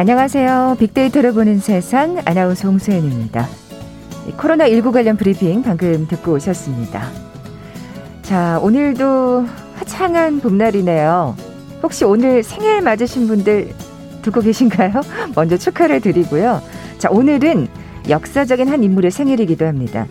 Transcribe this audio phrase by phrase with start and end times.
[0.00, 0.76] 안녕하세요.
[0.78, 3.46] 빅데이터를 보는 세상 아나운서 홍수연입니다.
[4.38, 7.02] 코로나19 관련 브리핑 방금 듣고 오셨습니다.
[8.22, 9.44] 자, 오늘도
[9.76, 11.36] 화창한 봄날이네요.
[11.82, 13.74] 혹시 오늘 생일 맞으신 분들
[14.22, 15.02] 듣고 계신가요?
[15.36, 16.62] 먼저 축하를 드리고요.
[16.96, 17.68] 자, 오늘은
[18.08, 20.06] 역사적인 한 인물의 생일이기도 합니다.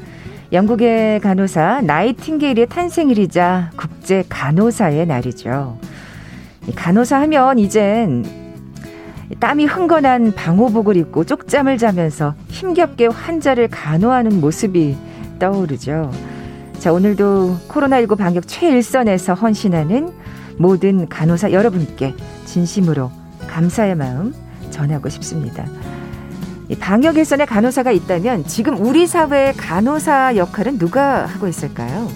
[0.53, 5.79] 영국의 간호사 나이팅게일의 탄생일이자 국제 간호사의 날이죠.
[6.75, 8.48] 간호사 하면 이젠
[9.39, 14.97] 땀이 흥건한 방호복을 입고 쪽잠을 자면서 힘겹게 환자를 간호하는 모습이
[15.37, 16.11] 떠오르죠.
[16.79, 20.11] 자, 오늘도 코로나19 방역 최일선에서 헌신하는
[20.57, 23.11] 모든 간호사 여러분께 진심으로
[23.47, 24.33] 감사의 마음
[24.71, 25.65] 전하고 싶습니다.
[26.79, 32.07] 방역 일선에 간호사가 있다면 지금 우리 사회의 간호사 역할은 누가 하고 있을까요?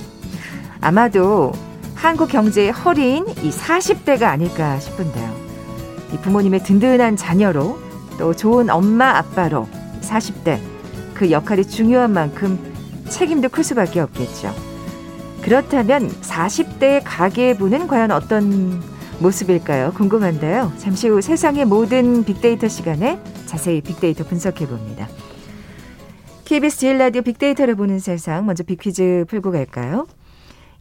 [0.81, 1.51] 아마도
[1.95, 5.42] 한국 경제의 허리인 이 40대가 아닐까 싶은데요.
[6.17, 7.79] 부모님의 든든한 자녀로
[8.17, 9.67] 또 좋은 엄마 아빠로
[10.01, 10.59] 40대
[11.13, 12.59] 그 역할이 중요한 만큼
[13.09, 14.53] 책임도 클 수밖에 없겠죠.
[15.41, 18.81] 그렇다면 40대의 가계부는 과연 어떤
[19.19, 19.91] 모습일까요?
[19.93, 20.73] 궁금한데요.
[20.77, 25.07] 잠시 후 세상의 모든 빅데이터 시간에 자세히 빅데이터 분석해 봅니다.
[26.45, 30.07] KBS 제일 라디오 빅데이터를 보는 세상 먼저 빅퀴즈 풀고 갈까요?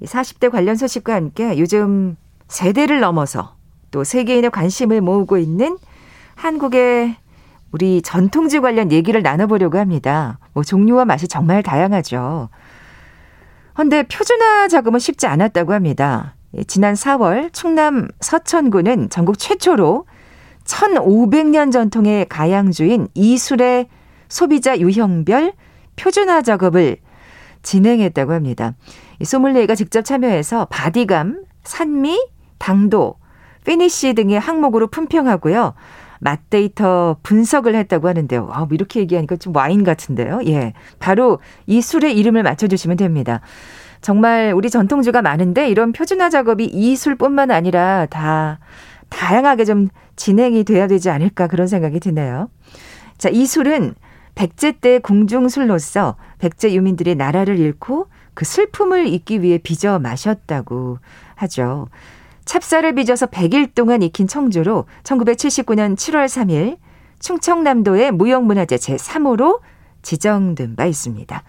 [0.03, 2.17] 40대 관련 소식과 함께 요즘
[2.49, 3.55] 세대를 넘어서
[3.93, 5.79] 또 세계인의 관심을 모으고 있는
[6.35, 7.15] 한국의
[7.71, 10.39] 우리 전통주 관련 얘기를 나눠보려고 합니다.
[10.53, 12.49] 뭐 종류와 맛이 정말 다양하죠.
[13.75, 16.35] 그런데 표준화 작업은 쉽지 않았다고 합니다.
[16.57, 20.07] 예, 지난 4월 충남 서천군은 전국 최초로
[20.65, 23.89] 1500년 전통의 가양주인 이술의
[24.29, 25.53] 소비자 유형별
[25.97, 26.97] 표준화 작업을
[27.63, 28.75] 진행했다고 합니다.
[29.23, 32.19] 소믈리에가 직접 참여해서 바디감, 산미,
[32.59, 33.17] 당도,
[33.65, 35.75] 피니쉬 등의 항목으로 품평하고요.
[36.21, 38.49] 맛데이터 분석을 했다고 하는데요.
[38.53, 40.41] 아, 뭐 이렇게 얘기하니까 좀 와인 같은데요.
[40.47, 40.73] 예.
[41.01, 43.41] 바로 이 술의 이름을 맞춰주시면 됩니다.
[44.01, 48.61] 정말 우리 전통주가 많은데 이런 표준화 작업이 이 술뿐만 아니라 다
[49.09, 52.49] 다양하게 좀 진행이 돼야 되지 않을까 그런 생각이 드네요.
[53.19, 53.95] 자, 이 술은
[54.35, 60.99] 백제 때 궁중술로서 백제 유민들의 나라를 잃고 그 슬픔을 잊기 위해 빚어 마셨다고
[61.35, 61.89] 하죠.
[62.45, 66.79] 찹쌀을 빚어서 100일 동안 익힌 청주로 1979년 7월 3일
[67.21, 69.61] 충청남도의 무형문화재 제3호로
[70.03, 71.43] 지정된 바 있습니다.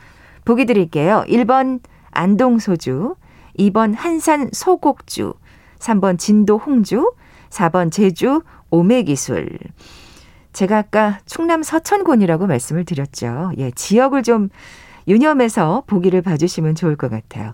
[0.46, 1.24] 보기 드릴게요.
[1.28, 1.80] 1번
[2.12, 3.16] 안동소주,
[3.58, 5.34] 2번 한산 소곡주,
[5.80, 7.14] 3번 진도 홍주,
[7.50, 9.58] 4번 제주 오메기술.
[10.54, 13.52] 제가 아까 충남 서천군이라고 말씀을 드렸죠.
[13.58, 14.50] 예, 지역을 좀
[15.08, 17.54] 유념해서 보기를 봐주시면 좋을 것 같아요.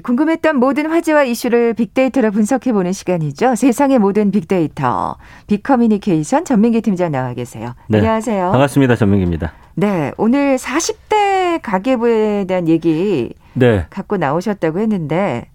[0.00, 3.54] 궁금했던 모든 화제와 이슈를 빅데이터로 분석해보는 시간이죠.
[3.56, 5.16] 세상의 모든 빅데이터.
[5.48, 7.74] 빅커뮤니케이션 전민기 팀장 나와 계세요.
[7.88, 7.98] 네.
[7.98, 8.52] 안녕하세요.
[8.52, 8.96] 반갑습니다.
[8.96, 9.52] 전민기입니다.
[9.74, 10.12] 네.
[10.16, 13.84] 오늘 40대 가계부에 대한 얘기 네.
[13.90, 15.50] 갖고 나오셨다고 했는데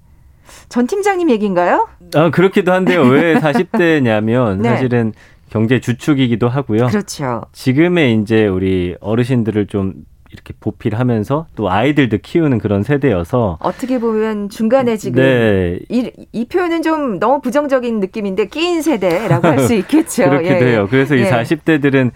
[0.69, 1.88] 전 팀장님 얘기인가요?
[2.16, 3.01] 아, 그렇기도 한데요.
[3.01, 4.69] 왜 40대냐면 네.
[4.69, 5.13] 사실은
[5.50, 6.88] 경제 주축이기도 하고요.
[6.88, 7.42] 그렇죠.
[7.54, 9.94] 지금의 이제 우리 어르신들을 좀
[10.38, 15.80] 이렇게 보필하면서 또 아이들도 키우는 그런 세대여서 어떻게 보면 중간에 지금 네.
[15.89, 20.30] 이, 이 표현은 좀 너무 부정적인 느낌인데 끼인 세대라고 할 수 있겠죠.
[20.30, 20.72] 그렇기도 예.
[20.72, 20.88] 해요.
[20.89, 21.22] 그래서 예.
[21.22, 22.12] 이 40대들은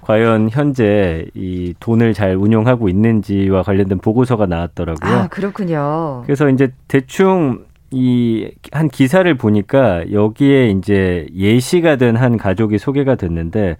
[0.00, 5.12] 과연 현재 이 돈을 잘 운용하고 있는지와 관련된 보고서가 나왔더라고요.
[5.12, 6.22] 아, 그렇군요.
[6.26, 13.76] 그래서 이제 대충 이 한 기사를 보니까 여기에 이제 예시가 된 한 가족이 소개가 됐는데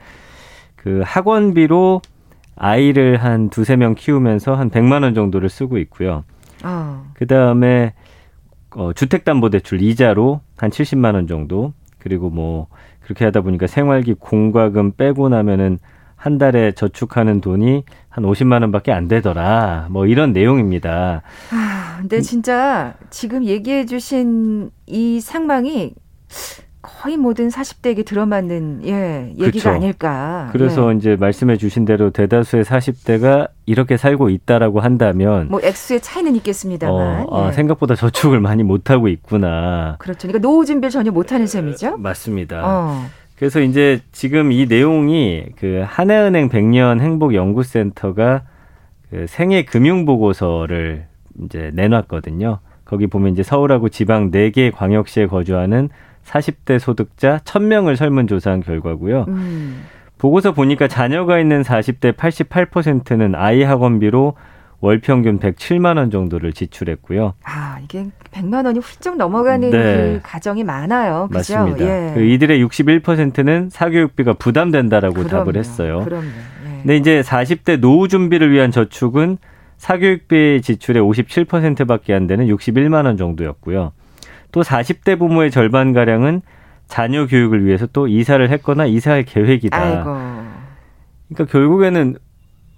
[0.77, 2.01] 그 학원비로
[2.63, 6.25] 아이를 한 두세 명 키우면서 한 100만 원 정도를 쓰고 있고요.
[6.63, 7.11] 어.
[7.15, 7.95] 그다음에
[8.73, 11.73] 어, 주택담보대출 이자로 한 70만 원 정도.
[11.99, 12.69] 그리고 뭐
[13.01, 15.79] 그렇게 하다 보니까 생활비 공과금 빼고 나면은
[16.17, 19.89] 한 달에 저축하는 돈이 한 50만 원밖에 안 되더라.
[19.91, 21.23] 뭐 이런 내용입니다.
[21.51, 25.95] 아, 근데 진짜 지금 얘기해 주신 이 상황이
[26.83, 29.71] 거의 모든 40대에게 들어맞는 예, 얘기가 그쵸.
[29.71, 30.49] 아닐까.
[30.53, 30.97] 그래서 예.
[30.97, 37.45] 이제 말씀해 주신 대로 대다수의 40대가 이렇게 살고 있다라고 한다면 뭐 액수의 차이는 있겠습니다만 어,
[37.45, 37.53] 아, 예.
[37.53, 39.97] 생각보다 저축을 많이 못 하고 있구나.
[39.99, 40.29] 그렇죠.
[40.29, 41.99] 그러니까 노후 준비를 전혀 못 하는 셈이죠.
[41.99, 42.63] 맞습니다.
[42.65, 43.05] 어.
[43.37, 48.43] 그래서 이제 지금 이 내용이 그 하나은행 백년 행복 연구센터가
[49.11, 51.07] 그 생애 금융 보고서를
[51.45, 52.59] 이제 내놨거든요.
[52.85, 55.91] 거기 보면 이제 서울하고 지방 4개 광역시에 거주하는
[56.31, 59.27] 40대 소득자 1000명을 설문조사한 결과고요.
[59.29, 59.85] 음.
[60.19, 64.35] 보고서 보니까 자녀가 있는 40대 88%는 아이 학원비로
[64.83, 67.35] 월 평균 107만 원 정도를 지출했고요.
[67.45, 69.79] 아, 이게 100만 원이 훌쩍 넘어가는 네.
[70.15, 71.29] 그 가정이 많아요.
[71.31, 71.57] 그죠?
[71.57, 71.85] 맞습니다.
[71.85, 72.13] 예.
[72.15, 75.29] 그 이들의 61%는 사교육비가 부담된다라고 그럼요.
[75.29, 76.03] 답을 했어요.
[76.05, 76.27] 그럼요.
[76.27, 76.79] 예.
[76.83, 79.37] 근데 이제 40대 노후 준비를 위한 저축은
[79.77, 83.93] 사교육비 지출의 57%밖에 안 되는 61만 원 정도였고요.
[84.53, 86.43] 또 40대 부모의 절반 가량은
[86.87, 89.77] 자녀 교육을 위해서 또 이사를 했거나 이사할 계획이다.
[89.77, 90.05] 아이고.
[91.29, 92.17] 그러니까 결국에는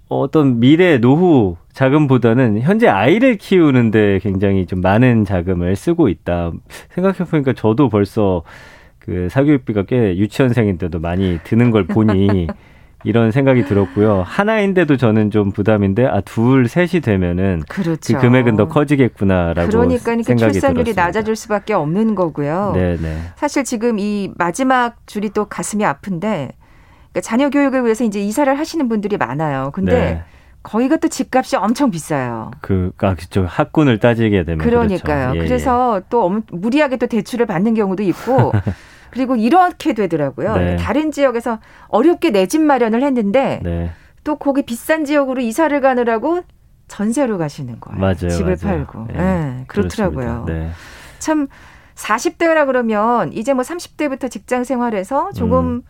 [0.07, 6.51] 어떤 미래 노후 자금보다는 현재 아이를 키우는데 굉장히 좀 많은 자금을 쓰고 있다.
[6.89, 8.43] 생각해 보니까 저도 벌써
[8.99, 12.47] 그 사교육비가 꽤 유치원생인데도 많이 드는 걸 보니
[13.03, 14.23] 이런 생각이 들었고요.
[14.25, 18.15] 하나인데도 저는 좀 부담인데 아 둘 셋이 되면은 그렇죠.
[18.15, 22.71] 그 금액은 더 커지겠구나라고 그러니까 생각이 출산율이 낮아질 수밖에 없는 거고요.
[22.73, 23.17] 네네.
[23.35, 26.51] 사실 지금 이 마지막 줄이 또 가슴이 아픈데
[27.11, 29.71] 그러니까 자녀 교육을 위해서 이제 이사를 하시는 분들이 많아요.
[29.73, 30.23] 근데 네.
[30.63, 32.51] 거기가 또 집값이 엄청 비싸요.
[32.61, 33.45] 그, 아, 그죠.
[33.47, 34.59] 학군을 따지게 되면.
[34.59, 35.31] 그러니까요.
[35.31, 35.43] 그렇죠.
[35.43, 36.05] 예, 그래서 예.
[36.09, 38.53] 또 무리하게 또 대출을 받는 경우도 있고
[39.13, 40.55] 그리고 이렇게 되더라고요.
[40.57, 40.75] 네.
[40.77, 43.91] 다른 지역에서 어렵게 내 집 마련을 했는데 네.
[44.23, 46.41] 또 거기 비싼 지역으로 이사를 가느라고
[46.87, 47.99] 전세로 가시는 거예요.
[47.99, 48.29] 맞아요.
[48.29, 48.85] 집을 맞아요.
[48.87, 49.07] 팔고.
[49.07, 50.45] 네, 네 그렇더라고요.
[50.47, 50.71] 네.
[51.19, 51.47] 참
[51.95, 55.81] 40대라 그러면 이제 뭐 30대부터 직장 생활에서 조금 음.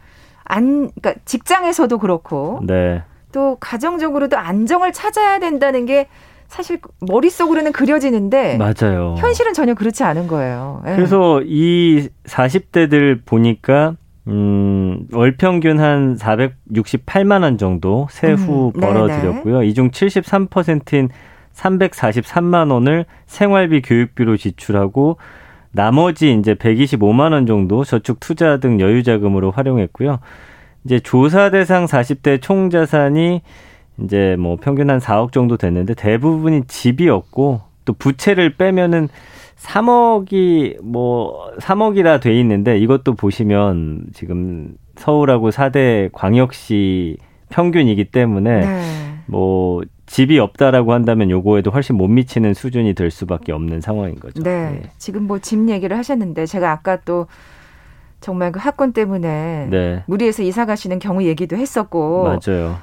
[0.44, 3.04] 안 그러니까 직장에서도 그렇고 네.
[3.32, 6.08] 또 가정적으로도 안정을 찾아야 된다는 게
[6.54, 9.16] 사실 머릿속으로는 그려지는데 맞아요.
[9.18, 10.84] 현실은 전혀 그렇지 않은 거예요.
[10.86, 10.96] 네.
[10.96, 13.96] 그래서 이 40대들 보니까
[14.28, 19.64] 음, 월 평균 한 468만 원 정도 세후 음, 벌어들였고요.
[19.64, 21.10] 이 중 73%인
[21.56, 25.18] 343만 원을 생활비 교육비로 지출하고
[25.72, 30.20] 나머지 이제 125만 원 정도 저축 투자 등 여유 자금으로 활용했고요.
[30.86, 33.42] 이제 조사 대상 40대 총 자산이
[34.02, 39.10] 이제 뭐 평균 한 4억 정도 됐는데 대부분이 집이었고 또 부채를 빼면은
[39.58, 47.18] 3억이 뭐 3억이라 돼 있는데 이것도 보시면 지금 서울하고 4대 광역시
[47.50, 48.82] 평균이기 때문에 네.
[49.26, 54.44] 뭐 집이 없다라고 한다면 요거에도 훨씬 못 미치는 수준이 될 수밖에 없는 상황인 거죠.
[54.44, 54.72] 네.
[54.72, 54.82] 네.
[54.98, 57.28] 지금 뭐 집 얘기를 하셨는데 제가 아까 또
[58.20, 60.04] 정말 그 학권 때문에 네.
[60.08, 62.78] 무리해서 이사 가시는 경우 얘기도 했었고 맞아요.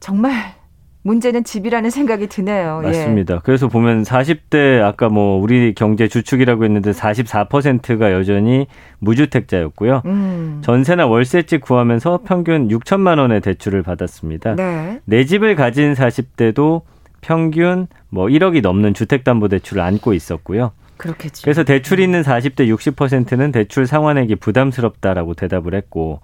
[0.00, 0.54] 정말
[1.02, 2.82] 문제는 집이라는 생각이 드네요.
[2.84, 2.88] 예.
[2.88, 3.34] 맞습니다.
[3.36, 3.38] 예.
[3.42, 8.66] 그래서 보면 40대 아까 뭐 우리 경제 주축이라고 했는데 44%가 여전히
[8.98, 10.02] 무주택자였고요.
[10.04, 10.60] 음.
[10.62, 14.56] 전세나 월세집 구하면서 평균 6천만 원의 대출을 받았습니다.
[14.56, 15.00] 네.
[15.04, 16.82] 내 집을 가진 40대도
[17.22, 20.72] 평균 뭐 1억이 넘는 주택담보대출을 안고 있었고요.
[20.98, 21.42] 그렇겠죠.
[21.44, 26.20] 그래서 대출이 있는 40대 60%는 대출 상환액이 부담스럽다라고 대답을 했고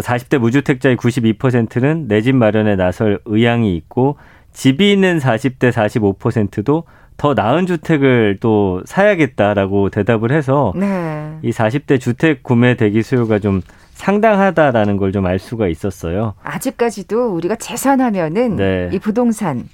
[0.00, 4.16] 40대 무주택자의 92%는 내 집 마련에 나설 의향이 있고
[4.52, 6.84] 집이 있는 40대 45%도
[7.16, 11.38] 더 나은 주택을 또 사야겠다라고 대답을 해서 네.
[11.42, 13.62] 이 40대 주택 구매 대기 수요가 좀
[13.94, 16.34] 상당하다라는 걸 좀 알 수가 있었어요.
[16.42, 18.90] 아직까지도 우리가 재산하면은 네.
[18.92, 19.68] 이 부동산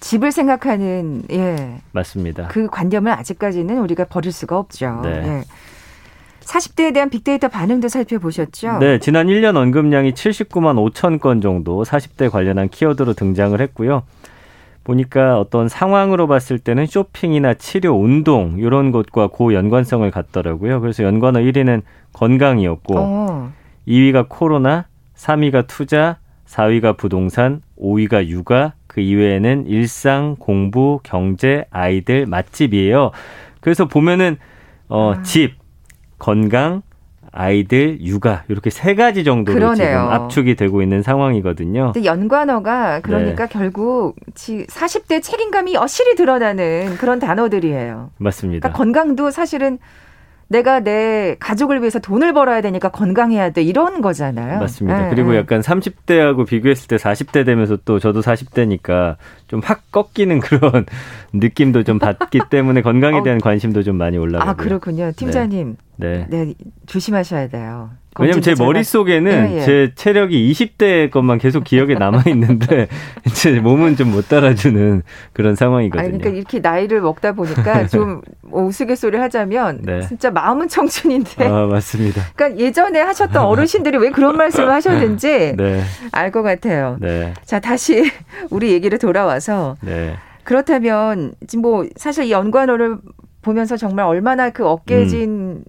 [0.00, 2.46] 집을 생각하는 예 맞습니다.
[2.48, 5.00] 그 관념을 아직까지는 우리가 버릴 수가 없죠.
[5.02, 5.10] 네.
[5.24, 5.42] 예.
[6.48, 8.78] 40대에 대한 빅데이터 반응도 살펴보셨죠?
[8.78, 14.02] 네, 지난 1년 언급량이 79만 5천 건 정도 40대 관련한 키워드로 등장을 했고요.
[14.82, 20.80] 보니까 어떤 상황으로 봤을 때는 쇼핑이나 치료, 운동 이런 것과 고 연관성을 갖더라고요.
[20.80, 21.82] 그래서 연관어 1위는
[22.14, 23.52] 건강이었고 어.
[23.86, 24.86] 2위가 코로나,
[25.16, 33.10] 3위가 투자, 4위가 부동산, 5위가 육아, 그 이외에는 일상, 공부, 경제, 아이들, 맛집이에요.
[33.60, 34.38] 그래서 보면은
[34.88, 35.22] 어, 아.
[35.22, 35.57] 집,
[36.18, 36.82] 건강,
[37.32, 39.76] 아이들, 육아 이렇게 세 가지 정도로 그러네요.
[39.76, 41.92] 지금 압축이 되고 있는 상황이거든요.
[41.92, 43.52] 근데 연관어가 그러니까 네.
[43.52, 48.10] 결국 40대 책임감이 여실히 드러나는 그런 단어들이에요.
[48.18, 48.68] 맞습니다.
[48.68, 49.78] 그러니까 건강도 사실은
[50.48, 54.60] 내가 내 가족을 위해서 돈을 벌어야 되니까 건강해야 돼 이런 거잖아요.
[54.60, 55.02] 맞습니다.
[55.02, 55.38] 네, 그리고 네.
[55.38, 60.86] 약간 30대하고 비교했을 때 40대 되면서 또 저도 40대니까 좀 확 꺾이는 그런
[61.32, 63.22] 느낌도 좀 받기 때문에 건강에 어.
[63.22, 64.50] 대한 어, 관심도 좀 많이 올라가고.
[64.50, 65.76] 아 그렇군요, 팀장님.
[65.96, 66.26] 네.
[66.28, 66.44] 네.
[66.44, 66.54] 네
[66.86, 67.90] 조심하셔야 돼요.
[68.18, 69.60] 왜냐면 제 머릿속에는 예, 예.
[69.60, 72.88] 제 체력이 20대 것만 계속 기억에 남아 있는데
[73.32, 76.08] 제 몸은 좀 못 따라주는 그런 상황이거든요.
[76.08, 80.00] 아니, 그러니까 이렇게 나이를 먹다 보니까 좀 우스갯소리 하자면 네.
[80.08, 81.46] 진짜 마음은 청춘인데.
[81.46, 82.22] 아, 맞습니다.
[82.34, 85.82] 그러니까 예전에 하셨던 어르신들이 왜 그런 말씀을 하셨는지 네.
[86.12, 86.96] 알것 같아요.
[87.00, 87.34] 네.
[87.44, 88.10] 자, 다시
[88.50, 90.14] 우리 얘기를 돌아와서 네.
[90.44, 92.98] 그렇다면 지금 뭐 사실 이 연관어를
[93.42, 95.64] 보면서 정말 얼마나 그 어깨진 음.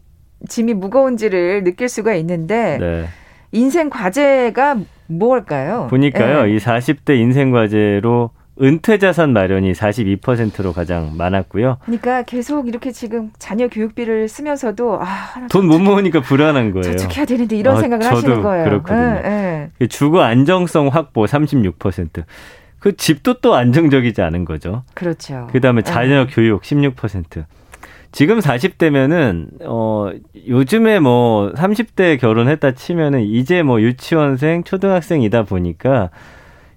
[0.47, 3.05] 짐이 무거운지를 느낄 수가 있는데 네.
[3.51, 4.77] 인생 과제가
[5.07, 5.87] 뭘까요?
[5.89, 6.43] 보니까요.
[6.43, 6.53] 네.
[6.53, 8.31] 이 40대 인생 과제로
[8.61, 11.77] 은퇴 자산 마련이 42%로 가장 많았고요.
[11.85, 16.97] 그러니까 계속 이렇게 지금 자녀 교육비를 쓰면서도 아, 돈못 모으니까 불안한 거예요.
[16.97, 18.65] 저축해야 되는데 이런 아, 생각을 하시는 거예요.
[18.65, 19.21] 그렇거든요.
[19.21, 19.87] 네, 네.
[19.87, 22.23] 주거 안정성 확보 36%.
[22.79, 24.83] 그 집도 또 안정적이지 않은 거죠.
[24.93, 25.47] 그렇죠.
[25.51, 27.45] 그다음에 자녀 교육 16%.
[28.11, 30.09] 지금 40대면은 어
[30.47, 36.09] 요즘에 뭐 30대 결혼했다 치면은 이제 뭐 유치원생, 초등학생이다 보니까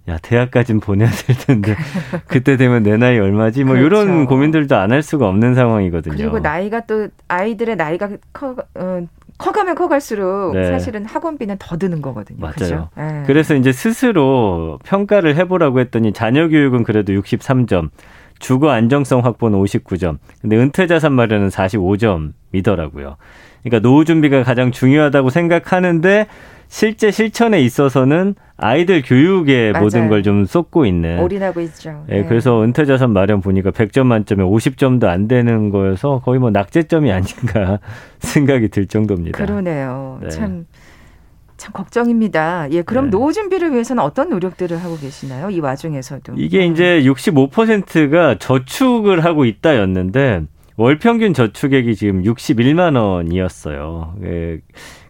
[0.09, 1.77] 야 대학까진 보내야 될 텐데
[2.27, 4.03] 그때 되면 내 나이 얼마지 뭐 그렇죠.
[4.03, 6.17] 이런 고민들도 안 할 수가 없는 상황이거든요.
[6.17, 9.07] 그리고 나이가 또 아이들의 나이가 커 어,
[9.39, 10.67] 커가면 커갈수록 네.
[10.67, 12.39] 사실은 학원비는 더 드는 거거든요.
[12.41, 12.89] 맞아요.
[12.97, 13.23] 네.
[13.27, 17.89] 그래서 이제 스스로 평가를 해보라고 했더니 자녀 교육은 그래도 63점,
[18.43, 20.19] 주거 안정성 확보는 59점.
[20.43, 23.17] 근데 은퇴 자산 마련은 45점이더라고요.
[23.63, 26.27] 그러니까 노후 준비가 가장 중요하다고 생각하는데
[26.69, 29.85] 실제 실천에 있어서는 아이들 교육에 맞아요.
[29.85, 32.05] 모든 걸 좀 쏟고 있는 올인하고 있죠.
[32.09, 32.25] 예, 네.
[32.27, 37.79] 그래서 은퇴 자산 마련 보니까 100점 만점에 50점도 안 되는 거여서 거의 뭐 낙제점이 아닌가
[38.21, 39.39] 생각이 들 정도입니다.
[39.39, 40.19] 그러네요.
[40.23, 40.29] 네.
[40.31, 40.67] 참
[41.63, 42.67] 참 걱정입니다.
[42.73, 43.11] 예, 그럼 네.
[43.13, 45.49] 노후 준비를 위해서는 어떤 노력들을 하고 계시나요?
[45.49, 46.35] 이 와중에서도.
[46.37, 46.73] 이게 음.
[46.73, 50.43] 이제 65%가 저축을 하고 있다였는데
[50.77, 54.15] 월 평균 저축액이 지금 61만 원이었어요.
[54.25, 54.59] 예,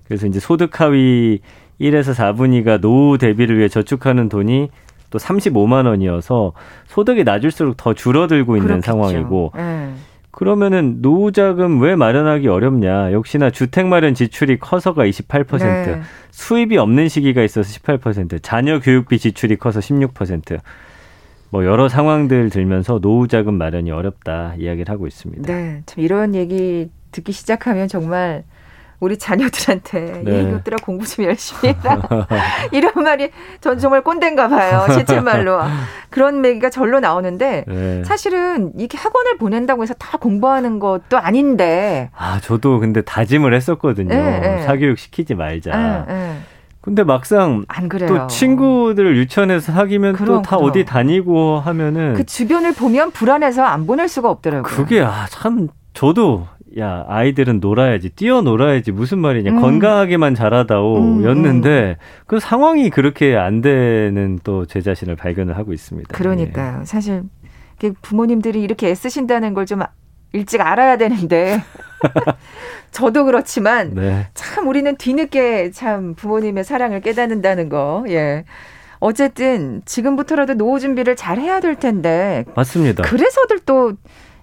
[0.04, 1.40] 그래서 이제 소득 하위
[1.80, 4.68] 1에서 4분위가 노후 대비를 위해 저축하는 돈이
[5.09, 6.52] 또 35만 원이어서
[6.87, 8.92] 소득이 낮을수록 더 줄어들고 있는 그렇겠죠.
[8.92, 9.94] 상황이고 네.
[10.33, 13.12] 그러면은 노후자금 왜 마련하기 어렵냐?
[13.12, 16.01] 역시나 주택 마련 지출이 커서가 28%, 네.
[16.31, 20.59] 수입이 없는 시기가 있어서 18%, 자녀 교육비 지출이 커서 16%.
[21.51, 25.53] 뭐 여러 상황들 들면서 노후자금 마련이 어렵다 이야기를 하고 있습니다.
[25.53, 28.43] 네, 참 이런 얘기 듣기 시작하면 정말
[29.02, 30.42] 우리 자녀들한테 네.
[30.42, 32.00] 이것들아 공부 좀 열심히 해라.
[32.71, 33.30] 이런 말이
[33.61, 34.87] 전 정말 꼰대인가 봐요.
[34.92, 35.59] 실제말로.
[36.09, 38.04] 그런 얘기가 절로 나오는데 네.
[38.04, 42.11] 사실은 이게 학원을 보낸다고 해서 다 공부하는 것도 아닌데.
[42.16, 44.14] 아, 저도 근데 다짐을 했었거든요.
[44.14, 44.62] 네, 네.
[44.62, 45.76] 사교육 시키지 말자.
[45.76, 46.37] 네, 네.
[46.80, 47.64] 근데 막상
[48.06, 54.06] 또 친구들 유치원에서 사귀면 또 다 어디 다니고 하면은 그 주변을 보면 불안해서 안 보낼
[54.06, 54.73] 수가 없더라고요.
[54.73, 56.47] 그게 아 참 저도
[56.79, 59.61] 야 아이들은 놀아야지 뛰어 놀아야지 무슨 말이냐 음.
[59.61, 61.95] 건강하게만 자라다오였는데 음, 음.
[62.26, 66.17] 그 상황이 그렇게 안 되는 또 제 자신을 발견을 하고 있습니다.
[66.17, 66.79] 그러니까요.
[66.81, 66.85] 예.
[66.85, 67.25] 사실
[68.02, 69.81] 부모님들이 이렇게 애쓰신다는 걸 좀
[70.35, 71.61] 일찍 알아야 되는데
[72.91, 74.29] 저도 그렇지만 네.
[74.35, 78.05] 참 우리는 뒤늦게 참 부모님의 사랑을 깨닫는다는 거.
[78.09, 78.45] 예.
[78.99, 82.45] 어쨌든 지금부터라도 노후 준비를 잘 해야 될 텐데.
[82.55, 83.02] 맞습니다.
[83.02, 83.93] 그래서들 또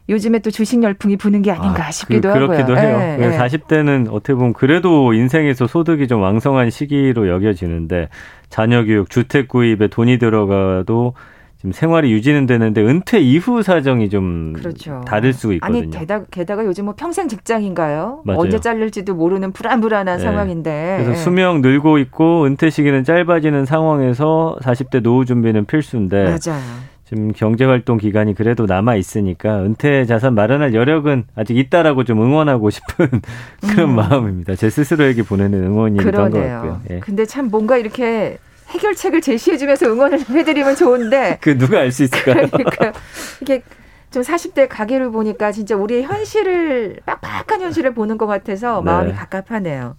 [0.09, 2.97] 요즘에 또 주식 열풍이 부는 게 아닌가 아, 싶기도 그, 그렇기도 하고요.
[2.97, 3.17] 해요.
[3.19, 8.09] 네, 40대는 어떻게 보면 그래도 인생에서 소득이 좀 왕성한 시기로 여겨지는데
[8.49, 11.13] 자녀 교육, 주택 구입에 돈이 들어가도
[11.57, 15.01] 지금 생활이 유지는 되는데 은퇴 이후 사정이 좀 그렇죠.
[15.05, 15.79] 다를 수 있거든요.
[15.79, 18.21] 아니 게다가, 게다가 요즘 뭐 평생 직장인가요?
[18.23, 18.39] 맞아요.
[18.39, 20.23] 언제 잘릴지도 모르는 불안불안한 네.
[20.23, 21.01] 상황인데.
[21.03, 26.61] 그래서 수명 늘고 있고 은퇴 시기는 짧아지는 상황에서 40대 노후 준비는 필수인데 맞아요.
[27.09, 33.09] 지금 경제활동 기간이 그래도 남아 있으니까 은퇴 자산 마련할 여력은 아직 있다라고 좀 응원하고 싶은
[33.67, 33.95] 그런 음.
[33.95, 34.53] 마음입니다.
[34.55, 36.81] 제 스스로에게 보내는 응원이기도 한것 같고요.
[36.91, 36.99] 예.
[36.99, 38.37] 근데 참 뭔가 이렇게
[38.67, 42.47] 해결책을 제시해주면서 응원을 해드리면 좋은데 그 누가 알 수 있을까요?
[42.47, 42.93] 그러니까
[43.41, 43.63] 이게
[44.11, 48.91] 좀 40대 가게를 보니까 진짜 우리의 현실을 빡빡한 현실을 보는 것 같아서 네.
[48.91, 49.95] 마음이 갑갑하네요.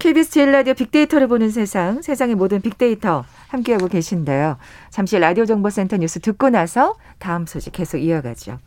[0.00, 4.56] KBS 제일 라디오 빅데이터를 보는 세상, 세상의 모든 빅데이터 함께하고 계신데요.
[4.88, 8.58] 잠시 라디오 정보센터 뉴스 듣고 나서 다음 소식 계속 이어가죠.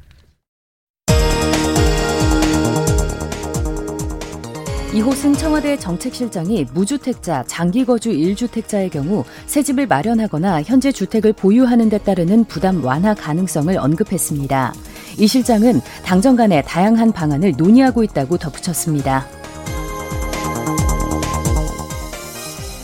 [4.94, 12.46] 이곳은 청와대 정책실장이 무주택자, 장기거주 1주택자의 경우 새 집을 마련하거나 현재 주택을 보유하는 데 따르는
[12.46, 14.72] 부담 완화 가능성을 언급했습니다.
[15.18, 19.26] 이 실장은 당정 간에 다양한 방안을 논의하고 있다고 덧붙였습니다.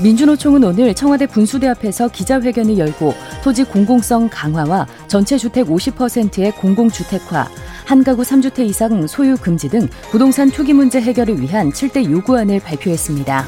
[0.02, 3.14] 민주노총은 오늘 청와대 분수대 앞에서 기자회견을 열고
[3.44, 7.50] 토지 공공성 강화와 전체 주택 50%의 공공주택화,
[7.86, 13.46] 한 가구 3주택 이상 소유 금지 등 부동산 투기 문제 해결을 위한 7대 요구안을 발표했습니다.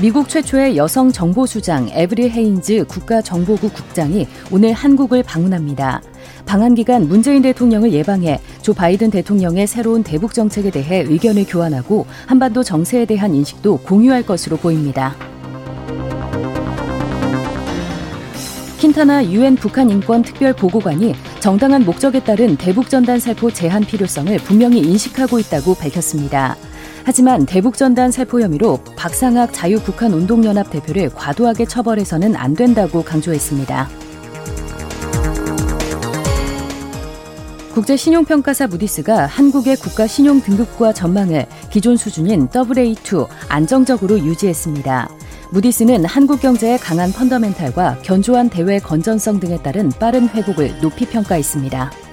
[0.00, 6.00] 미국 최초의 여성 정보수장 에브리 헤인즈 국가정보국 국장이 오늘 한국을 방문합니다.
[6.48, 12.62] 방한 기간 문재인 대통령을 예방해 조 바이든 대통령의 새로운 대북 정책에 대해 의견을 교환하고 한반도
[12.62, 15.14] 정세에 대한 인식도 공유할 것으로 보입니다.
[18.78, 24.78] 킨타나 유엔 북한 인권 특별 보고관이 정당한 목적에 따른 대북 전단 살포 제한 필요성을 분명히
[24.78, 26.56] 인식하고 있다고 밝혔습니다.
[27.04, 34.07] 하지만 대북 전단 살포 혐의로 박상학 자유북한 운동연합 대표를 과도하게 처벌해서는 안 된다고 강조했습니다.
[37.78, 45.08] 국제신용평가사 무디스가 한국의 국가 신용 등급과 전망을 기존 수준인 AA2 안정적으로 유지했습니다.
[45.52, 52.07] 무디스는 한국 경제의 강한 펀더멘탈과 견조한 대외 건전성 등에 따른 빠른 회복을 높이 평가했습니다.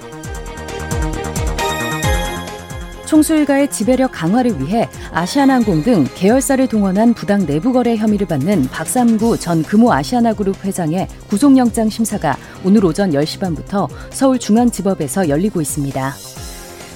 [3.15, 9.37] 총수 일가의 지배력 강화를 위해 아시아나항공 등 계열사를 동원한 부당 내부 거래 혐의를 받는 박삼구
[9.37, 16.13] 전 금호 아시아나그룹 회장의 구속영장 심사가 오늘 오전 10시 반부터 서울중앙지법에서 열리고 있습니다.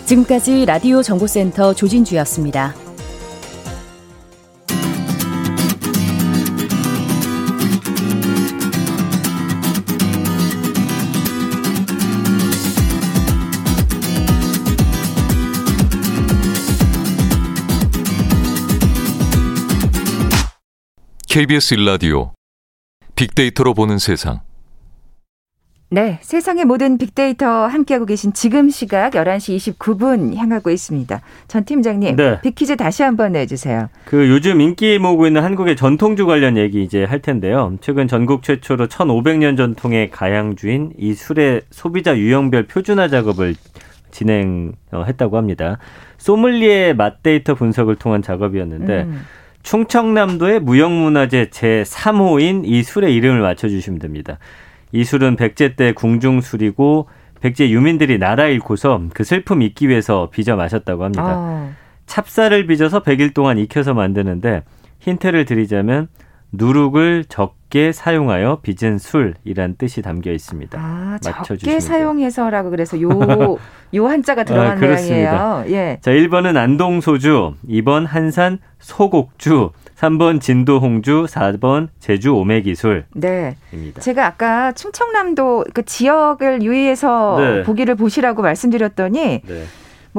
[0.08, 2.89] 지금까지 라디오 정보센터 조진주였습니다.
[21.40, 22.34] KBS 일라디오
[23.16, 24.42] 빅데이터로 보는 세상.
[25.90, 31.22] 네, 세상의 모든 빅데이터 함께하고 계신 지금 시각 11시 29분 향하고 있습니다.
[31.48, 32.42] 전 팀장님, 네.
[32.42, 33.88] 빅퀴즈 다시 한번 내주세요.
[34.04, 37.74] 그 요즘 인기 모으고 있는 한국의 전통주 관련 얘기 이제 할 텐데요.
[37.80, 43.56] 최근 전국 최초로 1500년 전통의 가양주인 이 술의 소비자 유형별 표준화 작업을
[44.12, 45.78] 진행했다고 합니다.
[46.18, 49.22] 소믈리에 맛 데이터 분석을 통한 작업이었는데 음.
[49.64, 54.40] 충청남도의 무형문화재 제3호인 이 술의 이름을 맞춰주시면 됩니다.
[54.92, 57.08] 이 술은 백제 때 궁중술이고
[57.42, 61.24] 백제 유민들이 나라 잃고서 그 슬픔 잊기 위해서 빚어 마셨다고 합니다.
[61.26, 61.72] 아.
[62.06, 64.64] 찹쌀을 빚어서 100일 동안 익혀서 만드는데
[65.00, 66.08] 힌트를 드리자면
[66.52, 70.80] 누룩을 적게 사용하여 빚은 술이란 뜻이 담겨 있습니다.
[70.82, 73.10] 아, 적게 사용해서라고 그래서 요,
[73.94, 75.64] 요 한자가 들어간 아, 모양이에요.
[75.68, 76.00] 예.
[76.02, 83.06] 자, 1번은 안동소주, 2번 한산 소곡주, 3번 진도홍주, 4번 제주 오메기술.
[83.14, 83.58] 네.
[83.74, 84.02] 입니다.
[84.02, 87.64] 제가 아까 충청남도 그 지역을 유의해서 네.
[87.64, 89.64] 보기를 보시라고 말씀드렸더니 네.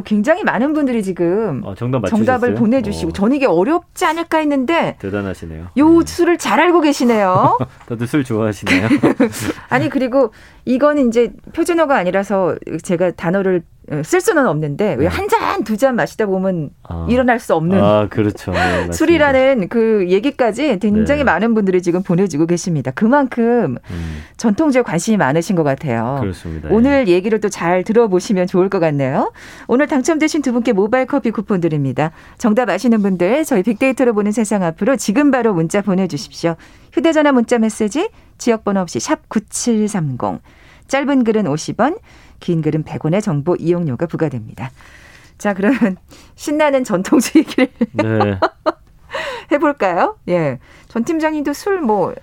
[0.00, 3.12] 뭐 굉장히 많은 분들이 지금 어, 정답 정답을 보내주시고 어.
[3.12, 5.68] 저는 이게 어렵지 않을까 했는데 대단하시네요.
[5.76, 6.06] 요 네.
[6.06, 7.58] 술을 잘 알고 계시네요.
[7.86, 8.88] 다들 술 좋아하시나요?
[9.68, 10.32] 아니 그리고
[10.64, 13.62] 이거는 이제 표준어가 아니라서 제가 단어를 어,
[14.04, 17.06] 쓸 수는 없는데 왜 한 잔 두잔 잔 마시다 보면 아.
[17.10, 18.52] 일어날 수 없는 아, 그렇죠.
[18.52, 21.24] 네, 술이라는 그 얘기까지 굉장히 네.
[21.24, 22.90] 많은 분들이 지금 보내주고 계십니다.
[22.94, 24.22] 그만큼 음.
[24.36, 26.18] 전통주에 관심이 많으신 것 같아요.
[26.20, 26.68] 그렇습니다.
[26.70, 27.12] 오늘 예.
[27.12, 29.32] 얘기를 또 잘 들어보시면 좋을 것 같네요.
[29.66, 32.12] 오늘 당첨되신 두 분께 모바일 커피 쿠폰 드립니다.
[32.38, 36.54] 정답 아시는 분들 저희 빅데이터로 보는 세상 앞으로 지금 바로 문자 보내주십시오.
[36.92, 40.40] 휴대전화 문자 메시지 지역번호 없이 샵 9730
[40.88, 41.98] 짧은 글은 50원
[42.40, 44.70] 긴 글은 100원의 정보 이용료가 부과됩니다.
[45.38, 45.96] 자, 그러면
[46.34, 48.38] 신나는 전통주 얘기를 네.
[49.52, 50.16] 해볼까요?
[50.28, 50.58] 예.
[50.88, 52.14] 전 팀장님도 술 뭐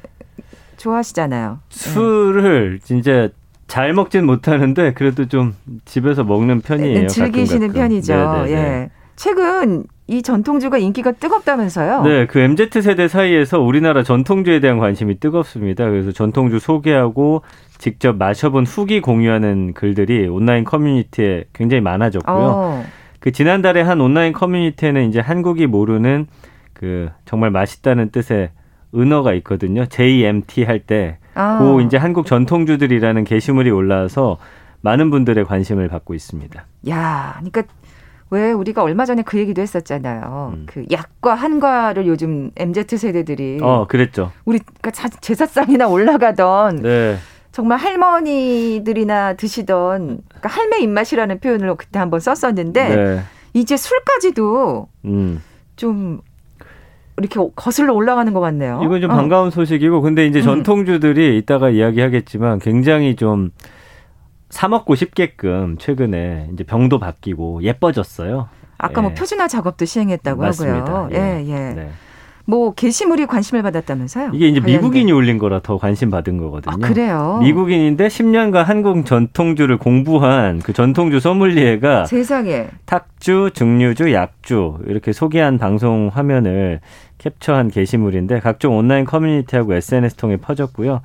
[0.77, 1.59] 좋아하시잖아요.
[1.69, 3.29] 술을 진짜
[3.67, 7.01] 잘 먹진 못하는데 그래도 좀 집에서 먹는 편이에요.
[7.01, 7.81] 네, 즐기시는 가끔, 가끔.
[7.81, 8.13] 편이죠.
[8.15, 8.51] 네네네.
[8.53, 8.89] 예.
[9.15, 12.03] 최근 이 전통주가 인기가 뜨겁다면서요?
[12.03, 15.89] 네, 그 MZ 세대 사이에서 우리나라 전통주에 대한 관심이 뜨겁습니다.
[15.89, 17.41] 그래서 전통주 소개하고
[17.77, 22.35] 직접 마셔본 후기 공유하는 글들이 온라인 커뮤니티에 굉장히 많아졌고요.
[22.35, 22.85] 어.
[23.19, 26.27] 그 지난달에 한 온라인 커뮤니티에는 이제 한국이 모르는
[26.73, 28.51] 그 정말 맛있다는 뜻의
[28.95, 29.85] 은어가 있거든요.
[29.85, 31.59] JMT 할 때, 아.
[31.59, 34.37] 그 이제 한국 전통주들이라는 게시물이 올라와서
[34.81, 36.65] 많은 분들의 관심을 받고 있습니다.
[36.89, 37.63] 야, 그러니까
[38.29, 40.53] 왜 우리가 얼마 전에 그 얘기도 했었잖아요.
[40.55, 40.65] 음.
[40.67, 44.31] 그 약과 한과를 요즘 MZ 세대들이 어, 그랬죠.
[44.45, 47.17] 우리 그러니까 제사상이나 올라가던 네.
[47.51, 53.21] 정말 할머니들이나 드시던 그러니까 할매 입맛이라는 표현을 그때 한번 썼었는데 네.
[53.53, 55.41] 이제 술까지도 음.
[55.75, 56.21] 좀
[57.19, 58.81] 이렇게 거슬러 올라가는 것 같네요.
[58.83, 59.15] 이건 좀 어.
[59.15, 60.43] 반가운 소식이고, 근데 이제 음.
[60.43, 63.49] 전통주들이 이따가 이야기하겠지만 굉장히 좀
[64.49, 68.49] 사 먹고 싶게끔 최근에 이제 병도 바뀌고 예뻐졌어요.
[68.77, 69.15] 아까 뭐 예.
[69.15, 70.77] 표준화 작업도 시행했다고 맞습니다.
[70.77, 71.09] 하고요.
[71.13, 71.73] 예, 예.
[71.73, 71.89] 네.
[72.49, 74.31] 뭐 게시물이 관심을 받았다면서요?
[74.33, 74.79] 이게 이제 관련된.
[74.81, 76.73] 미국인이 올린 거라 더 관심 받은 거거든요.
[76.73, 77.39] 아, 그래요.
[77.41, 82.67] 미국인인데 10년간 한국 전통주를 공부한 그 전통주 소믈리에가 세상에.
[82.85, 86.79] 탁주, 증류주, 약주 이렇게 소개한 방송 화면을
[87.17, 91.01] 캡처한 게시물인데 각종 온라인 커뮤니티하고 SNS 통해 퍼졌고요.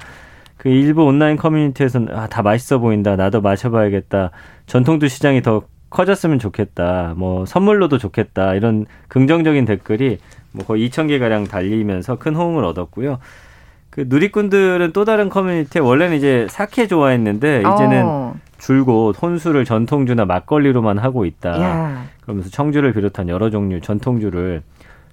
[0.63, 3.17] 그 일부 온라인 커뮤니티에서는 아, 다 맛있어 보인다.
[3.17, 4.31] 나도 마셔봐야겠다.
[4.67, 7.15] 전통주 시장이 더 커졌으면 좋겠다.
[7.17, 8.55] 뭐 선물로도 좋겠다.
[8.55, 10.19] 이런 긍정적인 댓글이
[10.53, 13.19] 뭐 거의 2천 개 가량 달리면서 큰 호응을 얻었고요.
[13.91, 18.35] 그 누리꾼들은 또 다른 커뮤니티에 원래는 이제 사케 좋아했는데 이제는 어.
[18.59, 21.61] 줄곧 혼수를 전통주나 막걸리로만 하고 있다.
[21.61, 24.63] 야, 그러면서 청주를 비롯한 여러 종류 전통주를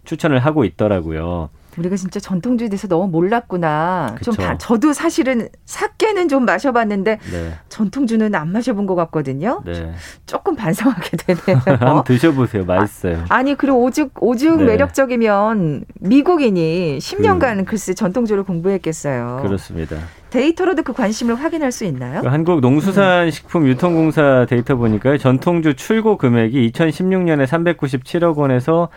[0.03, 1.49] 추천을 하고 있더라고요.
[1.79, 4.15] 우리가 진짜 전통주에 대해서 너무 몰랐구나.
[4.21, 4.41] 좀 그쵸.
[4.43, 9.61] 다, 저도 사실은 사케는 좀 마셔봤는데 네, 전통주는 안 마셔본 것 같거든요.
[9.65, 9.93] 네.
[10.25, 11.61] 조금 반성하게 되네요.
[11.79, 12.65] 한번 드셔보세요.
[12.65, 13.23] 맛있어요.
[13.29, 14.65] 아 니 그리고 오죽 오죽 네.
[14.65, 19.39] 매력적이면 미국인이 10년간 글쎄 전통주를 공부했겠어요.
[19.41, 19.95] 그렇습니다.
[20.29, 22.21] 데이터로도 그 관심을 확인할 수 있나요?
[22.21, 25.17] 그 한국 농수산식품유통공사 데이터 보니까요.
[25.17, 28.89] 전통주 출고 금액이 2016년에 397억 원에서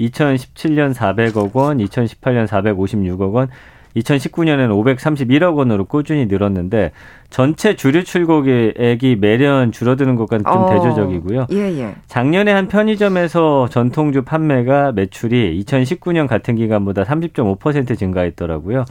[0.00, 3.48] 2017년 400억 원, 2018년 456억 원,
[3.96, 6.92] 2019년에는 531억 원으로 꾸준히 늘었는데
[7.28, 11.46] 전체 주류 출고액이 매년 줄어드는 것과 좀 어, 대조적이고요.
[11.52, 11.94] 예, 예.
[12.06, 18.84] 작년에 한 편의점에서 전통주 판매가 매출이 2019년 같은 기간보다 30.5% 증가했더라고요.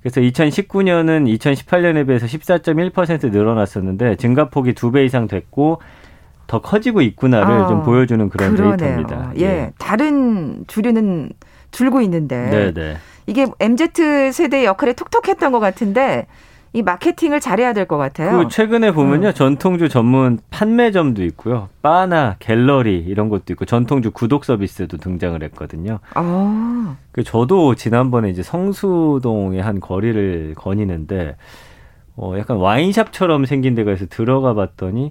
[0.00, 5.82] 그래서 2019년은 2018년에 비해서 14.1% 늘어났었는데 증가폭이 두 배 이상 됐고
[6.48, 8.76] 더 커지고 있구나를 아, 좀 보여주는 그런 그러네요.
[8.76, 9.32] 데이터입니다.
[9.38, 9.70] 예.
[9.78, 11.30] 다른 주류는
[11.70, 12.96] 줄고 있는데 네, 네.
[13.26, 16.26] 이게 MZ 세대의 역할이 톡톡했던 것 같은데
[16.72, 18.38] 이 마케팅을 잘해야 될 것 같아요.
[18.38, 19.32] 그 최근에 보면요 음.
[19.34, 25.98] 전통주 전문 판매점도 있고요, 바나 갤러리 이런 것도 있고 전통주 구독 서비스도 등장을 했거든요.
[26.14, 31.36] 아, 그 저도 지난번에 이제 성수동의 한 거리를 거니는데
[32.16, 35.10] 어 약간 와인샵처럼 생긴 데가 있어 들어가 봤더니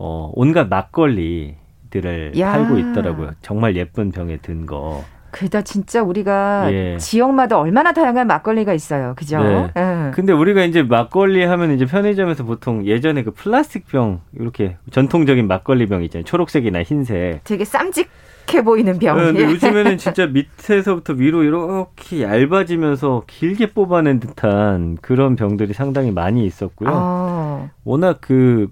[0.00, 2.52] 어 온갖 막걸리들을 야.
[2.52, 3.32] 팔고 있더라고요.
[3.42, 5.02] 정말 예쁜 병에 든 거.
[5.30, 6.96] 그다 진짜 우리가 예.
[6.98, 9.14] 지역마다 얼마나 다양한 막걸리가 있어요.
[9.16, 9.42] 그죠?
[9.42, 9.70] 네.
[9.76, 10.10] 예.
[10.14, 15.86] 근데 우리가 이제 막걸리 하면 이제 편의점에서 보통 예전에 그 플라스틱 병 이렇게 전통적인 막걸리
[15.86, 16.24] 병 있잖아요.
[16.24, 17.44] 초록색이나 흰색.
[17.44, 19.18] 되게 쌈직해 보이는 병.
[19.18, 19.44] 네, 근데 예.
[19.50, 26.90] 요즘에는 진짜 밑에서부터 위로 이렇게 얇아지면서 길게 뽑아낸 듯한 그런 병들이 상당히 많이 있었고요.
[26.90, 28.68] 아, 워낙 그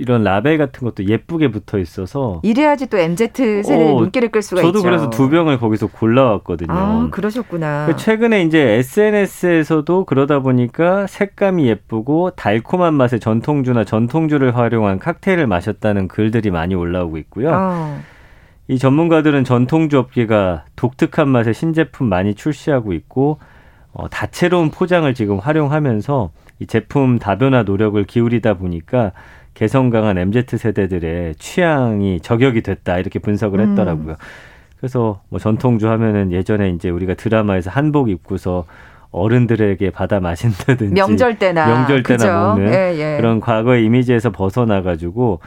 [0.00, 4.62] 이런 라벨 같은 것도 예쁘게 붙어 있어서 이래야지 또 MZ 세대의 어, 눈길을 끌 수가
[4.62, 4.88] 저도 있죠.
[4.88, 6.72] 그래서 두 병을 거기서 골라왔거든요.
[6.72, 7.84] 아, 그러셨구나.
[7.86, 16.08] 그 최근에 이제 SNS에서도 그러다 보니까 색감이 예쁘고 달콤한 맛의 전통주나 전통주를 활용한 칵테일을 마셨다는
[16.08, 17.50] 글들이 많이 올라오고 있고요.
[17.52, 17.98] 아,
[18.68, 23.38] 이 전문가들은 전통주 업계가 독특한 맛의 신제품 많이 출시하고 있고
[23.92, 29.12] 어, 다채로운 포장을 지금 활용하면서 이 제품 다변화 노력을 기울이다 보니까
[29.60, 33.68] 개성 강한 MZ 세대들의 취향이 저격이 됐다 이렇게 분석을 음.
[33.68, 34.16] 했더라고요.
[34.78, 38.64] 그래서 뭐 전통주 하면은 예전에 이제 우리가 드라마에서 한복 입고서
[39.10, 42.32] 어른들에게 받아 마신다든지 명절 때나 명절 때나 그죠?
[42.32, 43.16] 먹는 예, 예.
[43.18, 45.40] 그런 과거의 이미지에서 벗어나 가지고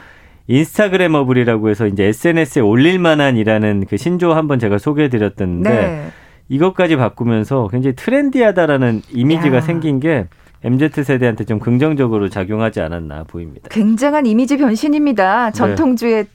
[0.46, 6.06] 인스타그래머블이라고 해서 이제 SNS에 올릴 만한이라는 그 신조 한번 제가 소개해 드렸던데 네.
[6.48, 9.60] 이것까지 바꾸면서 굉장히 트렌디하다라는 이미지가 야.
[9.60, 10.28] 생긴 게
[10.64, 13.68] MZ 세대한테 좀 긍정적으로 작용하지 않았나 보입니다.
[13.70, 15.50] 굉장한 이미지 변신입니다.
[15.50, 16.26] 전통주의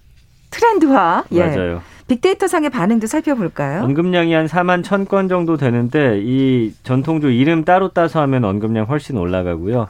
[0.51, 1.23] 트렌드화.
[1.31, 1.45] 예.
[1.45, 1.55] 네.
[1.55, 1.81] 맞아요.
[2.07, 3.83] 빅데이터 상의 반응도 살펴볼까요?
[3.83, 9.87] 언급량이 한 4만 1000건 정도 되는데 이 전통주 이름 따로 따서 하면 언급량 훨씬 올라가고요.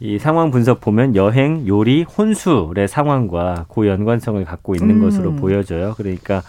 [0.00, 5.02] 이 상황 분석 보면 여행, 요리, 혼술의 상황과 고 연관성을 갖고 있는 음.
[5.02, 5.94] 것으로 보여져요.
[5.96, 6.42] 그러니까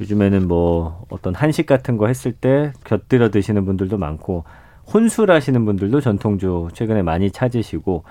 [0.00, 4.44] 요즘에는 뭐 어떤 한식 같은 거 했을 때 곁들여 드시는 분들도 많고
[4.92, 8.04] 혼술 하시는 분들도 전통주 최근에 많이 찾으시고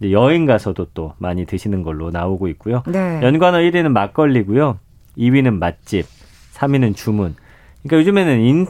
[0.00, 2.82] 이제 여행 가서도 또 많이 드시는 걸로 나오고 있고요.
[2.86, 3.20] 네.
[3.22, 4.78] 연관어 1위는 막걸리고요.
[5.16, 6.06] 2위는 맛집,
[6.54, 7.34] 3위는 주문.
[7.82, 8.66] 그러니까 요즘에는 인,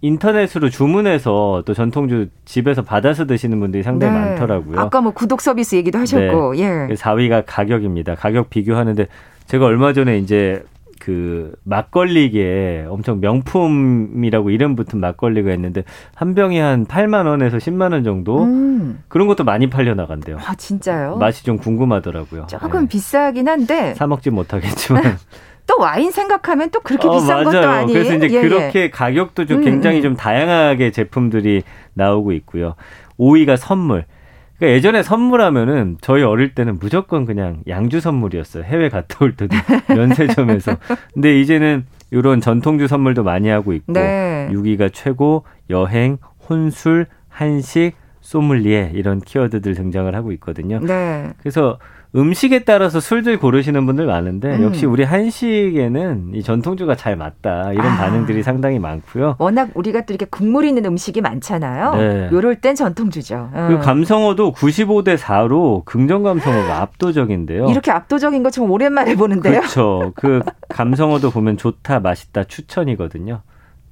[0.00, 4.20] 인터넷으로 주문해서 또 전통주 집에서 받아서 드시는 분들이 상당히 네.
[4.20, 4.78] 많더라고요.
[4.78, 6.88] 아까 뭐 구독 서비스 얘기도 하셨고, 예.
[6.94, 8.14] 4위가 가격입니다.
[8.14, 9.08] 가격 비교하는데
[9.46, 10.62] 제가 얼마 전에 이제
[11.00, 15.84] 그 막걸리계 엄청 명품이라고 이름 붙은 막걸리가 있는데
[16.14, 19.02] 한 병이 한 8만 원에서 10만 원 정도 음.
[19.08, 20.38] 그런 것도 많이 팔려 나간대요.
[20.44, 21.16] 아, 진짜요?
[21.16, 22.46] 맛이 좀 궁금하더라고요.
[22.48, 22.88] 조금 네.
[22.88, 25.18] 비싸긴 한데 사 먹지 못하겠지만
[25.66, 27.44] 또 와인 생각하면 또 그렇게 어, 비싼 맞아요.
[27.44, 27.92] 것도 아니에요.
[27.92, 28.90] 그래서 이제 예, 그렇게 예.
[28.90, 30.02] 가격도 좀 음, 굉장히 음.
[30.02, 31.62] 좀 다양하게 제품들이
[31.94, 32.74] 나오고 있고요.
[33.18, 34.06] 5위가 선물.
[34.58, 38.64] 그러니까 예전에 선물하면은 저희 어릴 때는 무조건 그냥 양주 선물이었어요.
[38.64, 39.56] 해외 갔다 올 때도
[39.88, 40.76] 면세점에서.
[41.14, 44.48] 근데 이제는 이런 전통주 선물도 많이 하고 있고 네.
[44.50, 46.18] 6위가 최고, 여행,
[46.48, 50.80] 혼술, 한식, 소믈리에 이런 키워드들 등장을 하고 있거든요.
[50.80, 51.32] 네.
[51.38, 51.78] 그래서
[52.16, 54.62] 음식에 따라서 술들 고르시는 분들 많은데 음.
[54.62, 57.96] 역시 우리 한식에는 이 전통주가 잘 맞다 이런 아.
[57.98, 59.36] 반응들이 상당히 많고요.
[59.38, 61.94] 워낙 우리가 또 이렇게 국물 있는 음식이 많잖아요.
[61.94, 62.28] 네.
[62.32, 63.50] 요럴 땐 전통주죠.
[63.52, 63.80] 그 음.
[63.80, 67.66] 감성어도 95대 4로 긍정 감성어가 압도적인데요.
[67.70, 69.60] 이렇게 압도적인 거 좀 오랜만에 보는데요.
[69.60, 70.12] 그렇죠.
[70.16, 70.40] 그
[70.70, 73.42] 감성어도 보면 좋다, 맛있다, 추천이거든요.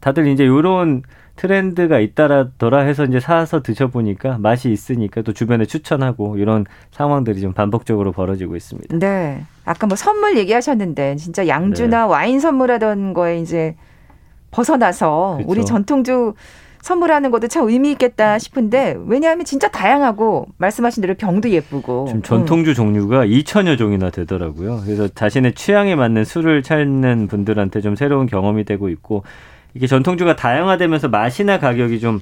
[0.00, 1.02] 다들 이제 요런
[1.36, 8.12] 트렌드가 있다라더라 해서 이제 사서 드셔보니까 맛이 있으니까 또 주변에 추천하고 이런 상황들이 좀 반복적으로
[8.12, 8.98] 벌어지고 있습니다.
[8.98, 9.44] 네.
[9.64, 12.10] 아까 뭐 선물 얘기하셨는데 진짜 양주나 네.
[12.10, 13.76] 와인 선물하던 거에 이제
[14.50, 15.50] 벗어나서 그렇죠.
[15.50, 16.34] 우리 전통주
[16.86, 22.70] 선물하는 것도 참 의미 있겠다 싶은데 왜냐하면 진짜 다양하고 말씀하신 대로 병도 예쁘고 지금 전통주
[22.70, 22.74] 음.
[22.74, 24.82] 종류가 2천여 종이나 되더라고요.
[24.84, 29.24] 그래서 자신의 취향에 맞는 술을 찾는 분들한테 좀 새로운 경험이 되고 있고
[29.76, 32.20] 이게 전통주가 다양화되면서 맛이나 가격이 좀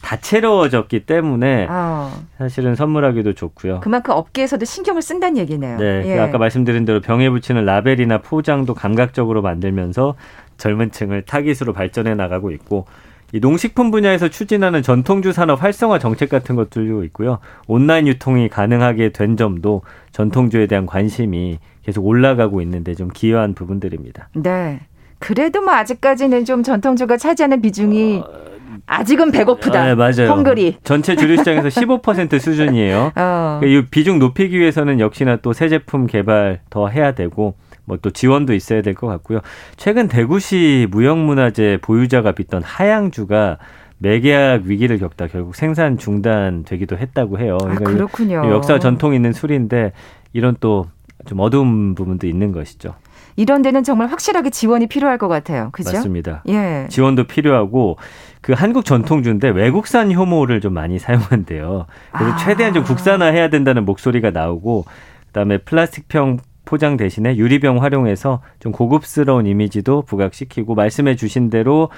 [0.00, 2.10] 다채로워졌기 때문에 어.
[2.38, 3.80] 사실은 선물하기도 좋고요.
[3.80, 5.78] 그만큼 업계에서도 신경을 쓴다는 얘기네요.
[5.78, 6.18] 네, 그 예.
[6.18, 10.14] 아까 말씀드린 대로 병에 붙이는 라벨이나 포장도 감각적으로 만들면서
[10.56, 12.86] 젊은 층을 타깃으로 발전해 나가고 있고
[13.32, 17.38] 이 농식품 분야에서 추진하는 전통주 산업 활성화 정책 같은 것들도 있고요.
[17.66, 24.28] 온라인 유통이 가능하게 된 점도 전통주에 대한 관심이 계속 올라가고 있는데 좀 기여한 부분들입니다.
[24.34, 24.80] 네.
[25.24, 28.44] 그래도 뭐 아직까지는 좀 전통주가 차지하는 비중이 어...
[28.86, 29.84] 아직은 배고프다.
[29.86, 30.28] 네, 맞아요.
[30.30, 30.76] 헝그리.
[30.84, 33.12] 전체 주류 시장에서 15% 수준이에요.
[33.16, 33.60] 어.
[33.64, 37.54] 이 비중 높이기 위해서는 역시나 또 새 제품 개발 더 해야 되고
[37.86, 39.40] 뭐 또 지원도 있어야 될 것 같고요.
[39.78, 43.56] 최근 대구시 무형문화재 보유자가 빚던 하양주가
[43.98, 47.56] 매계약 위기를 겪다 결국 생산 중단되기도 했다고 해요.
[47.62, 48.50] 아, 그러니까 아, 그렇군요.
[48.50, 49.92] 역사 전통 있는 술인데
[50.34, 50.86] 이런 또
[51.26, 52.96] 좀 어두운 부분도 있는 것이죠.
[53.36, 55.70] 이런 데는 정말 확실하게 지원이 필요할 것 같아요.
[55.72, 55.92] 그죠?
[55.92, 56.42] 맞습니다.
[56.48, 56.86] 예.
[56.88, 57.96] 지원도 필요하고
[58.40, 61.86] 그 한국 전통주인데 외국산 효모를 좀 많이 사용한대요.
[62.12, 62.36] 그래서 아.
[62.36, 64.84] 최대한 좀 국산화해야 된다는 목소리가 나오고
[65.26, 71.90] 그다음에 플라스틱병 포장 대신에 유리병 활용해서 좀 고급스러운 이미지도 부각시키고 말씀해 주신 대로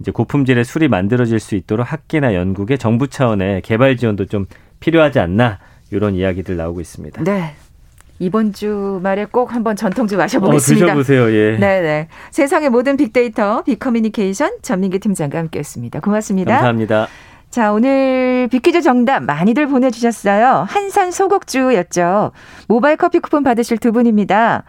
[0.00, 4.46] 이제 고품질의 술이 만들어질 수 있도록 학계나 연구계 정부 차원의 개발 지원도 좀
[4.80, 5.58] 필요하지 않나
[5.90, 7.24] 이런 이야기들 나오고 있습니다.
[7.24, 7.54] 네.
[8.18, 10.84] 이번 주말에 꼭 한번 전통주 마셔보겠습니다.
[10.86, 11.30] 어, 드셔보세요.
[11.32, 11.58] 예.
[11.58, 12.08] 네네.
[12.30, 16.00] 세상의 모든 빅데이터 빅커뮤니케이션 전민기 팀장과 함께했습니다.
[16.00, 16.52] 고맙습니다.
[16.54, 17.08] 감사합니다.
[17.50, 20.64] 자, 오늘 빅퀴즈 정답 많이들 보내주셨어요.
[20.68, 22.32] 한산 소곡주였죠.
[22.68, 24.64] 모바일 커피 쿠폰 받으실 두 분입니다.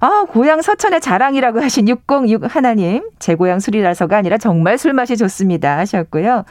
[0.00, 3.02] 아, 고향 서천의 자랑이라고 하신 606 하나님.
[3.18, 5.76] 제 고향 술이라서가 아니라 정말 술 맛이 좋습니다.
[5.78, 6.44] 하셨고요.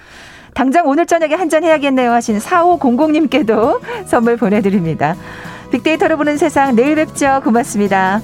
[0.54, 5.16] 당장 오늘 저녁에 한 잔 해야겠네요 하신 4500님께도 선물 보내드립니다.
[5.72, 7.42] 빅데이터로 보는 세상 내일 뵙죠.
[7.44, 8.22] 고맙습니다.